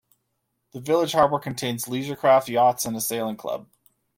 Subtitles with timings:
[0.73, 3.67] The village harbour contains leisure craft, yachts, and a sailing club.